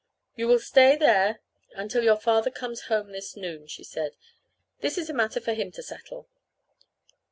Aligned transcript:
"You 0.35 0.47
will 0.47 0.57
stay 0.57 0.95
there 0.95 1.41
until 1.75 2.03
your 2.03 2.15
father 2.15 2.49
comes 2.49 2.85
home 2.89 3.11
this 3.11 3.35
noon," 3.37 3.67
she 3.67 3.83
said. 3.83 4.15
"This 4.79 4.97
is 4.97 5.11
a 5.11 5.13
matter 5.13 5.39
for 5.39 5.53
him 5.53 5.71
to 5.73 5.83
settle." 5.83 6.27